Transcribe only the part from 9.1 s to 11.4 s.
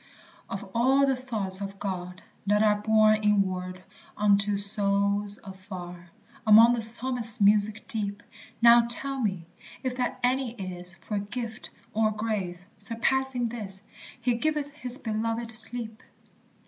me if that any is, For